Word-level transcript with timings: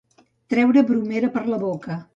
Treure 0.53 0.85
bromera 0.89 1.31
per 1.37 1.47
la 1.55 1.65
boca. 1.67 2.05